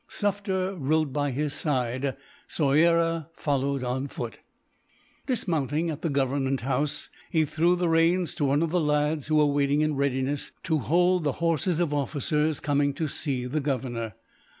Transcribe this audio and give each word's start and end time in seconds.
Sufder 0.09 0.75
rode 0.79 1.13
by 1.13 1.29
his 1.29 1.53
side, 1.53 2.17
Soyera 2.47 3.27
following 3.35 3.83
on 3.85 4.07
foot. 4.07 4.39
Dismounting 5.27 5.91
at 5.91 6.01
the 6.01 6.09
Government 6.09 6.61
House, 6.61 7.09
he 7.29 7.45
threw 7.45 7.75
the 7.75 7.87
reins 7.87 8.33
to 8.33 8.45
one 8.45 8.63
of 8.63 8.71
the 8.71 8.81
lads, 8.81 9.27
who 9.27 9.35
were 9.35 9.45
waiting 9.45 9.81
in 9.81 9.95
readiness 9.95 10.53
to 10.63 10.79
hold 10.79 11.23
the 11.23 11.33
horses 11.33 11.79
of 11.79 11.93
officers 11.93 12.59
coming 12.59 12.95
to 12.95 13.07
see 13.07 13.45
the 13.45 13.59
Governor. 13.61 14.15